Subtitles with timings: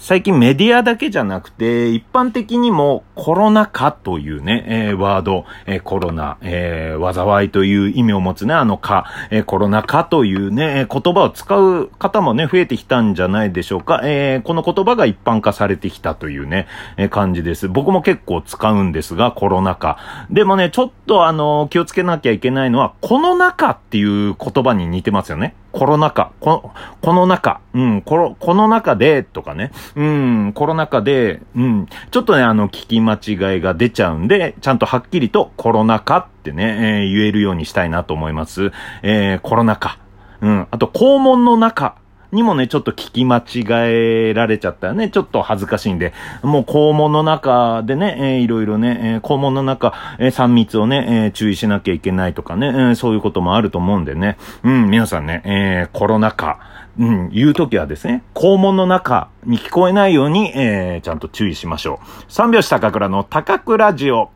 [0.00, 14.00] 最近メディアだけじゃなくて、一般的にもコロナ禍というね、えー、ワード、えー、コロナ、えー、災いという意味を持つね、あの禍、えー、コロナ禍というね、言葉を使う方もね、増えてきたんじゃないでしょうか。
[14.04, 17.66] えー、この言葉が一般化されてきたというね、えー、感じです。
[17.66, 19.98] 僕も結構使うんですが、コロナ禍。
[20.30, 25.56] でもね、ちょっとあの、気をつけなきゃいけないのは、この中っていう言葉に似てますよね。
[25.72, 26.72] コロナ禍、こ、
[27.02, 38.72] この中、うん、この、この中で、とかね、うん、コロナ禍で、うん、ちょっとね、あの、聞き間違いが出ちゃうんで、ちゃんとはっきりとコロナ禍ってね、えー、言えるようにしたいなと思います。
[39.02, 39.98] えー、コロナ禍。
[40.40, 41.96] うん、あと、肛門の中。
[42.30, 45.08] にもね、ちょっと聞き間違えられちゃったよね。
[45.08, 46.12] ちょっと恥ずかしいんで。
[46.42, 54.36] もう肛門の中でね、えー、いろいろね、えー、肛門の中、えー、3密をね、えー、注意しなきゃいけないとかね、えー、そういうこともあると思うんでね。
[54.62, 56.58] うん、皆さんね、えー、コロナ禍、
[56.98, 62.24] うん、言うときはですね、肛門の中に聞こえないように、えー、ちゃんと注意しましょう。
[62.28, 64.30] 三拍子高倉の高倉ジオ。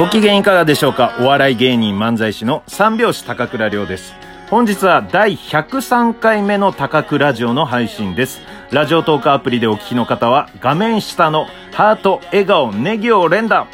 [0.00, 1.18] ご機嫌いかがでしょうか？
[1.20, 4.14] お笑い芸人漫才師の三拍子高倉涼です。
[4.48, 8.40] 本日は第103回目の高倉ラジオの配信です。
[8.70, 13.66] ラジオトークアプリでお聞きの方は画面下のハート、笑顔、ネギを連打。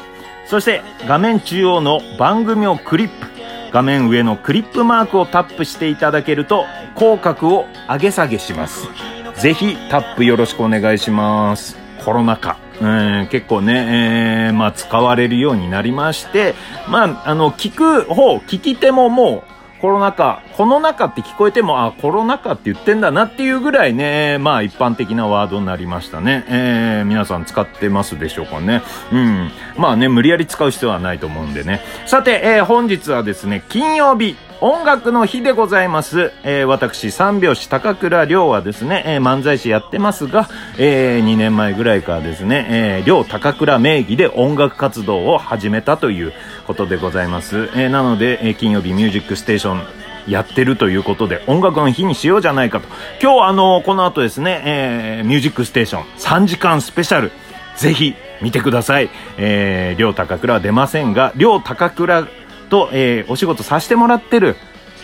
[0.47, 3.27] そして画面中央の番組をクリップ。
[3.71, 8.89] 画面上のクリップマークをタップしていただけると口角を上げ下げします。
[9.35, 11.77] ぜひタップよろしくお願いします。
[12.03, 12.57] コロナ禍。
[12.79, 16.55] うん、結構ね、えー、まあ使われるようになりまして、
[16.87, 26.45] まあ、あの、聞く方、聞き手ももう、コロナ禍、この中って聞こえても、あ、コロナ禍って言ってんだなっていうぐらいね、まあ一般的なワードになりましたね。
[26.49, 28.81] えー、皆さん使ってますでしょうかね。
[29.11, 29.51] うん。
[29.77, 31.81] まあね、無理やり使う必要はないと思うんでね。
[32.07, 36.31] さて、えー、本日はですね、金曜日、音楽の日でございます。
[36.43, 46.33] えー、私、三拍子高倉涼はですね、えー、漫才師やってますが、えー、2年前ぐらいからですね、えー、涼高倉名義で音楽活動を始めたという
[46.65, 47.69] ことでございます。
[47.75, 49.83] えー、なので、えー、金曜日ミュージックステーション
[50.27, 52.87] やってるということで、音楽の日にしようじゃないかと。
[53.21, 57.31] 今日あの、この後ですね、えー、ミュージックステーション3時間スペシャル、
[57.75, 59.09] ぜひ見てください。
[59.37, 62.27] えー、両高倉は出ませんが、両高倉
[62.69, 64.55] と、えー、お仕事させてもらってる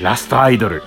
[0.02, 0.84] ラストアイドル。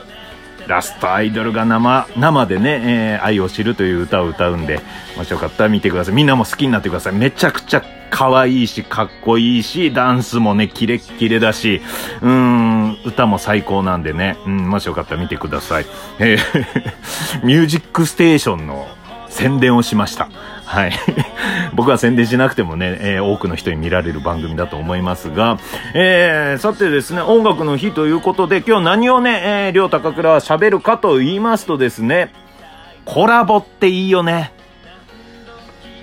[0.66, 4.80] ラストアイドルが生、生でね、えー、愛を知るという歌を歌うんで、
[5.16, 6.14] もしよかったら見てください。
[6.14, 7.12] みんなも好きになってください。
[7.12, 11.80] めちゃくちゃ可愛いし、かっこいいし、ダンスもね、キレッキレだし、
[12.20, 15.86] うん、歌も最高なんでね、うん、もしよかったら見てください。
[16.18, 18.88] えー、 ミュージックステーションの
[19.28, 20.28] 宣伝をしました。
[20.66, 20.92] はい。
[21.74, 25.58] 僕は宣伝しなくてもね、えー、多くの人に見られる番組だと思いますが、
[25.94, 32.32] えー、さてですね、音楽の日ということで、今日何をね、えー、りょうたかくらは喋るかと言いますとですね、
[33.04, 34.52] コラボっていいよね。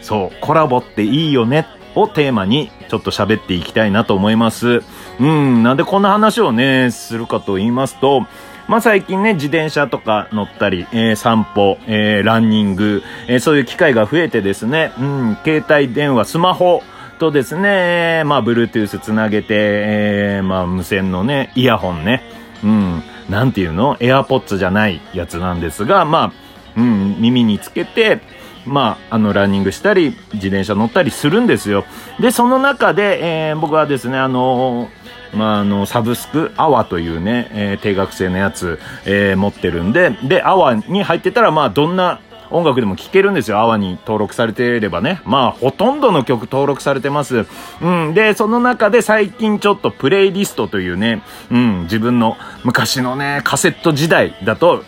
[0.02, 1.68] そう、コラボっていいよね。
[1.96, 4.82] をテーマにちょっと喋っていきたいなと思います。
[5.20, 8.26] うん、なんでこんな話をね、するかと言いますと、
[8.68, 16.82] まあ、最近ね、自転車とか乗ったり、えー、散歩、えー、ランニング、えー、そういう機会が増えてですね、うん、携帯電話、スマホ、
[17.20, 22.22] とですね、まあ、Bluetooth つなげて、えー、まあ、無線のね、イヤホンね、
[22.64, 26.34] うん、なんていうの ?AirPods じゃないやつなんですが、まあ、
[26.76, 28.20] うん、耳につけて、
[28.66, 31.86] まあ、あの、ランニングしたり、自転車乗ったりするんですよ。
[32.20, 35.04] で、その中で、えー、僕はですね、あのー
[35.36, 42.20] まあ、あの、サブスク、アワというね、えー、定額制のやつ、えー、持ってるんで、で、アワに入ってたら、まあ、どんな
[42.52, 43.58] 音楽でも聴けるんですよ。
[43.58, 45.22] アワに登録されてればね。
[45.26, 47.46] まあ、ほとんどの曲登録されてます。
[47.82, 48.14] うん。
[48.14, 54.84] で、その中で最近ちょっとプレイリストというね、うん、自分の昔のね、カセット時代だと、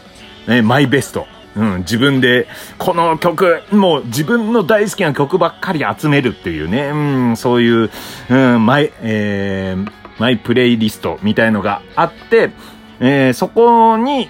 [0.47, 1.25] ね、マイベスト。
[1.55, 2.47] うん、自分で、
[2.77, 6.95] この曲、もう自分の大好きな曲ばっかり集めるっていうね、う
[7.31, 7.89] ん、そういう、
[8.29, 12.51] うん、マイ、えー、マイプレイリストみたいのがあって、
[12.99, 14.29] えー、そこに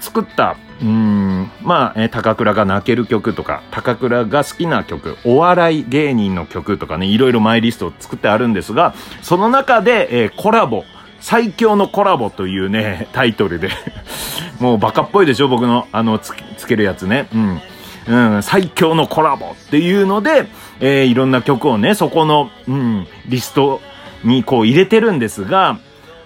[0.00, 10.84] 作った、うん、まあ、えー、高倉が泣ける曲とか、高倉が好きな曲、お笑い芸人の曲とかね、いろいろマイリストを作ってあるんですが、その中で、えー、コラボ、
[11.20, 13.70] 最強のコラボというね、タイトルで。
[14.60, 16.18] もうバカっぽいでしょ僕の、あの、
[16.58, 17.28] つけるやつね。
[17.34, 17.60] うん。
[18.08, 20.46] うん、最強のコラボっていうので、
[20.80, 23.80] えー、いろんな曲をね、そこの、うん、リスト
[24.24, 25.78] にこう入れてるんですが、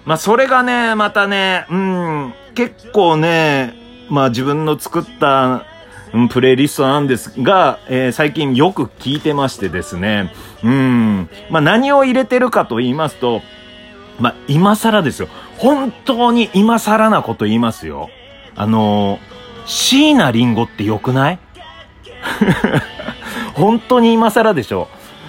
[0.05, 3.73] まあそれがね、またね、うん、結構ね、
[4.09, 5.65] まあ自分の作った
[6.13, 10.31] うん、プレイリストなんですが、えー、最近よく聞いてましてですね。
[10.63, 11.29] うん。
[11.49, 13.41] まあ何を入れてるかと言いますと、
[14.19, 15.27] まあ今更ですよ。
[15.57, 18.09] 本当に今更なこと言いますよ。
[18.55, 19.19] あのー、
[19.65, 21.39] 椎名林檎って良くない？
[23.53, 24.87] 本当に今更でしょ？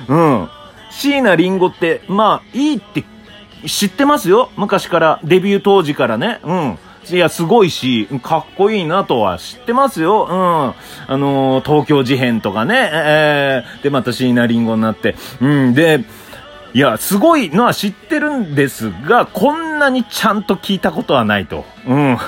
[0.08, 0.48] うん。
[0.90, 3.04] 椎名林檎って、まあいいって
[3.66, 4.50] 知ってますよ？
[4.56, 6.40] 昔から、デビュー当時からね。
[6.44, 6.78] うん。
[7.10, 10.26] いや、すごいし、かっこいいなとは知ってますよ。
[10.30, 11.12] うん。
[11.12, 12.90] あのー、東京事変とかね。
[12.92, 15.14] えー、で、また椎名林檎になって。
[15.40, 15.74] うん。
[15.74, 16.02] で、
[16.72, 21.66] いや、すごいのは知ってるんですが、こんなにちゃんと聞いたことはないと。
[21.86, 22.18] うん。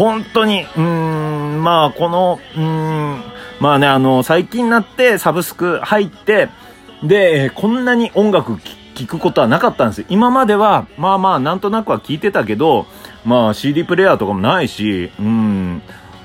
[0.00, 3.22] 本当に、うーん、まあ、この、うーん、
[3.60, 6.48] まあね、あの、最近になってサブスク入って、
[7.02, 8.56] で、こんなに音楽
[8.94, 10.06] 聴くことはなかったんですよ。
[10.08, 12.86] 今までは、まあまあ、なんとなくは聞いてたけど、
[13.26, 15.82] まあ CD プレイヤーとかもないし、うん、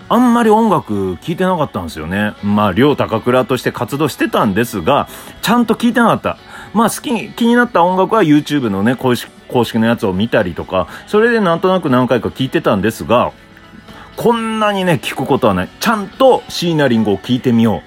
[0.07, 2.33] あんまり音楽聴いてなかったんですよね。
[2.43, 5.09] まあ、両高倉として活動してたんですが、
[5.41, 6.37] ちゃんと聴いてなかった。
[6.73, 13.33] まあ、好き、気になった音楽は YouTube のね、公式、公式のやつを見たりとか、それでなんとなく何回か聴いてたんですが、
[14.17, 15.69] こんなにね、聞くことはない。
[15.79, 17.83] ちゃんと椎名林檎を聞いてみよ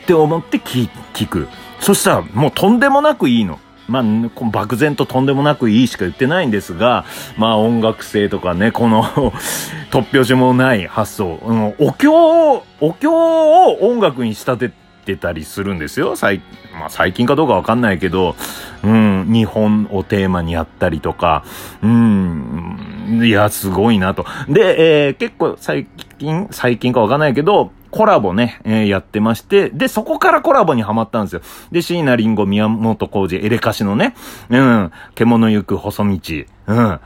[0.00, 0.88] うって思って聞
[1.26, 1.48] く。
[1.80, 3.58] そしたら、もうとんでもなくいいの。
[3.88, 4.04] まあ、
[4.52, 7.04] 漠然ととんでもなくいいしか言ってないんですが、
[7.36, 9.02] まあ音楽性とかね、この
[9.90, 14.74] 突拍子もない発想、うん、お経を、お経を音楽に仕立て
[15.14, 16.16] てたりするんですよ。
[16.16, 16.40] 最、
[16.78, 18.36] まあ最近かどうかわかんないけど、
[18.82, 21.44] うん、日本をテーマにやったりとか、
[21.82, 24.24] うん、いや、すごいなと。
[24.48, 25.86] で、えー、結構最
[26.18, 31.42] 近、最近かわかんないけど、コラボね、えー、やってまして、で、そこからコラボにハマったんですよ。
[31.72, 34.14] で、椎名林檎、宮本浩二、エレカシのね、
[34.48, 37.00] うん、獣行く細道、うん。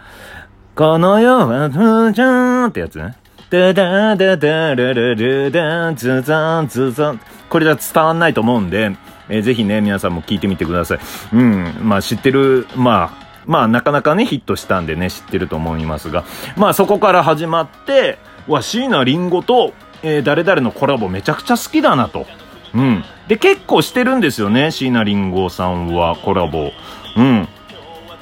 [0.74, 3.16] この世は、ふーちゃんってやつね。
[3.50, 7.20] ダダダダルルルダズザンズザン。
[7.54, 8.96] これじゃ伝わんないと思うんで、
[9.28, 10.98] えー、ぜひね、皆さんも聞いてみてください。
[11.32, 16.24] うん、まあ知ってる、まあ、まあなかなかね、ヒットしたんでね、知ってると思いますが、
[16.56, 18.18] まあそこから始まって、
[18.48, 19.72] わ、椎名林檎と
[20.04, 22.26] えー、誰々のコラボめちゃくちゃ好きだなと。
[22.74, 23.04] うん。
[23.26, 26.72] で、結構してるんですよね、椎名林檎さんはコラボ。
[27.16, 27.48] うん。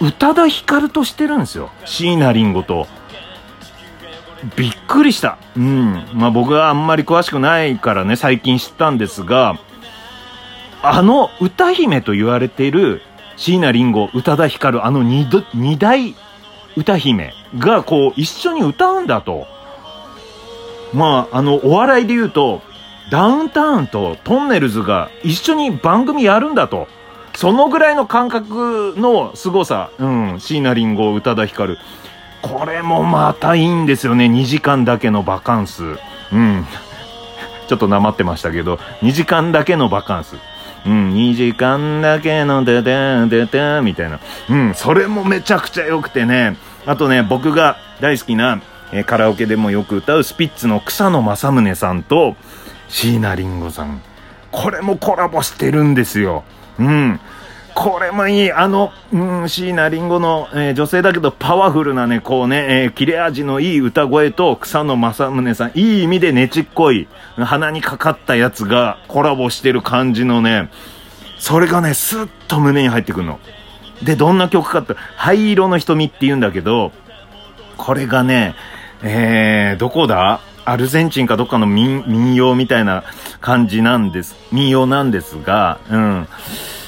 [0.00, 1.70] 宇多田ヒカルとしてるんですよ。
[1.84, 2.86] 椎名林檎と。
[4.56, 5.38] びっくりした。
[5.56, 6.04] うん。
[6.14, 9.58] まあ僕はあんまり詳しくないからね、最近知ったんですが、
[10.82, 13.02] あの歌姫と言われている
[13.36, 16.14] 椎名林檎、宇多田ヒカル、あの二二大
[16.76, 19.46] 歌姫がこう一緒に歌うんだと。
[20.92, 22.60] まあ、あの、お笑いで言うと、
[23.10, 26.88] ダウンタウンとトンネルズが一緒に番組やるんだと。
[27.34, 29.90] そのぐらいの感覚の凄さ。
[29.98, 30.40] うん。
[30.40, 31.78] 椎名林檎、宇多田ヒカル。
[32.42, 34.26] これもまたいいんですよね。
[34.26, 35.82] 2時間だけのバカンス。
[36.32, 36.66] うん。
[37.68, 40.36] ちょっとなまってましたけど、2時間だけのバカンス。
[40.84, 44.18] うん、2時間だけのデデンデデンみたいな。
[44.50, 46.56] うん、それもめちゃくちゃ良くてね。
[46.86, 48.60] あとね、僕が大好きな、
[48.92, 52.36] えカラオケでもよく歌うスピッツの草野正宗さんと
[52.88, 54.02] 椎名林檎さん。
[54.50, 56.44] これもコラボしてるんですよ。
[56.78, 57.20] うん。
[57.74, 58.52] これもいい。
[58.52, 70.70] あの、うん、椎名林檎の、えー、女性だけどパワフルなね、こうね、えー、切れ味のいい歌声と草野正宗さん、いい意味でねちっこい、鼻にかかったやつがコラボしてる感じのね、
[71.38, 73.40] それがね、スッと胸に入ってくるの。
[74.02, 76.92] で、どんな曲かって、灰色の瞳って言うんだけど、
[77.76, 78.54] これがね、
[79.02, 80.40] えー、どこだ？
[80.64, 83.02] アルゼンチンかどっかの民民謡みたいな
[83.40, 84.36] 感じなんです。
[84.52, 86.28] 民謡なんですが、うん。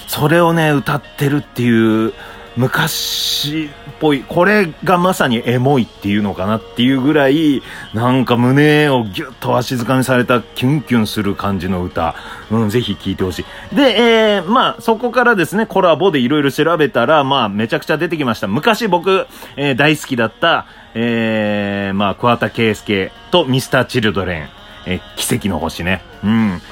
[0.07, 2.13] それをね、歌ってるっていう、
[2.57, 12.15] 昔っぽい、これがまさにエモいっていうのかなっていうぐらい、なんか胸をギュッとわしづかみされたキュンキュンする感じの歌。
[12.51, 13.75] うん、ぜひ聴いてほしい。
[13.75, 18.47] で、えー、まあ、そこからですね、コラボでいろいろ調べたら、まあ、めちゃくちゃ出てきました。
[18.47, 24.49] 昔僕、えー、大好きだった、えー、まあ、桑田佳祐とミスターチルドレン、
[24.87, 26.03] えー、奇跡の星ね。
[26.23, 26.63] うん。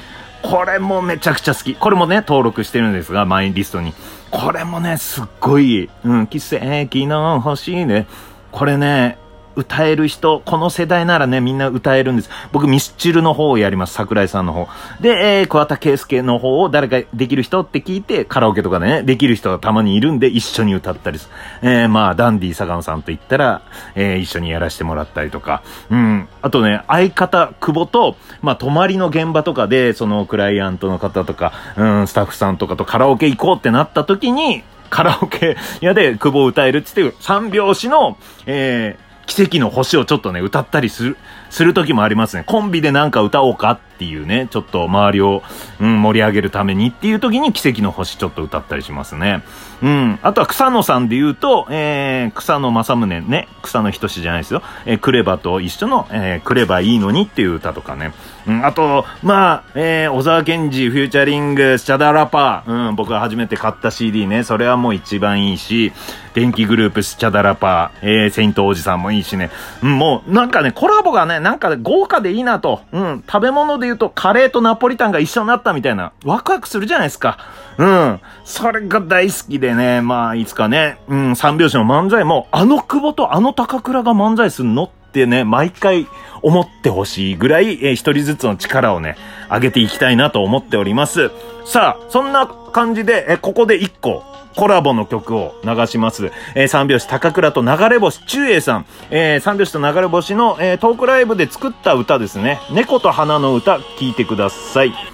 [0.43, 1.73] これもめちゃくちゃ好き。
[1.73, 3.93] これもね、登録してるんですが、マインリストに。
[4.29, 8.07] これもね、すっごい、うん、奇跡の星ね。
[8.51, 9.17] これね、
[9.55, 12.29] 歌える人、この世代ならね、みんな歌えるんです。
[12.51, 13.93] 僕、ミスチルの方をやります。
[13.93, 14.67] 桜井さんの方。
[15.01, 21.29] で、えー、桑田佳祐の方を誰かできる人って聞いて、カラオケとかでね、できる人がたまにいるんで、一緒に歌ったりす
[21.61, 21.69] る。
[21.69, 23.61] えー、まあ、ダンディ坂野さんと言ったら、
[23.95, 25.63] えー、一緒にやらせてもらったりとか。
[25.89, 26.27] うん。
[26.41, 41.17] あとね、相方、久保と、まあ、泊まりの現場とかで、その、クライアントの方とか、うん、スタッフさんとかとカラオケ行こうってなった時に、カラオケ屋で久保歌えるって言って、三拍子の、えー、奇跡の星をちょっとね、歌ったりする、
[41.49, 42.43] する時もありますね。
[42.45, 45.43] コンビでなんか歌おうかっていうね、ちょっと周りを、
[45.79, 49.43] うん、盛り上げるためにっていう時に奇跡の星ちょっと歌ったりしますね。
[49.81, 50.19] うん。
[50.21, 54.61] あとは草野さんで言うと、えー、草野正宗ね、草野仁じゃないですよ。
[54.85, 58.13] えー、クレバと一緒の、えー、クレバいいのにっていう歌とかね。
[58.47, 62.63] うん、あと、まあ、えー、小沢健二、フューチャリング、スチャダラパ。
[62.65, 65.93] ー、うん、僕が初めて買った CD ね、それはもう一番いいし、
[66.33, 67.91] 電気グループ、スチャダラパ。
[68.01, 69.51] ー、えー、セイント王子さんもいいしね、
[69.83, 77.37] うん、もう、なんかね、コラボがね、なんか豪華でいいなと、うん、食べ物で言うと、カレーとナポリタンが一緒になったみたいな、ワクワクするじゃないですか。
[77.77, 82.23] うん、それが大好きでね、まあ、いつかね、うん、三拍子の漫才。
[82.23, 86.07] も、あの久保とあの高倉が漫才すんのってね、毎回
[86.41, 89.15] 思ってほしいぐらい、えー、一人ずつの力をね、
[89.47, 91.29] 上げていきたいなと思っております。
[91.65, 94.23] さあ、そんな感じで、えー、ここで一個、
[94.55, 96.31] コラボの曲を流します。
[96.55, 98.85] えー、三拍子高倉と流れ星中英さん。
[99.11, 102.59] えー、三拍子と流れ星の、えー、トークライブで作った歌ですね。
[102.71, 105.12] 猫と花の歌、聴いてください。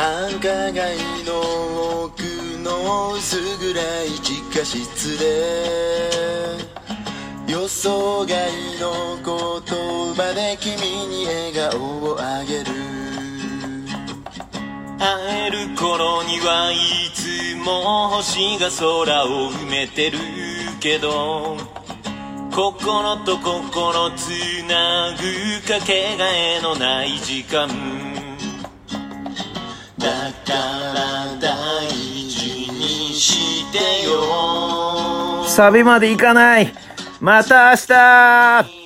[0.00, 2.22] 繁華街の奥
[2.64, 6.48] の薄暗い地下室で
[7.46, 10.74] 予想外の言葉で君
[11.06, 12.72] に笑顔をあげる。
[14.98, 16.76] 会える頃にはい
[17.12, 20.18] つも星が空を埋めてる
[20.80, 21.58] けど
[22.54, 24.30] 心と心つ
[24.66, 28.09] なぐかけがえのない時間。
[30.00, 30.06] だ
[30.46, 30.54] か
[30.94, 33.78] ら大事にして
[34.08, 35.44] よ。
[35.46, 36.72] サビまでいかない。
[37.20, 38.79] また明日。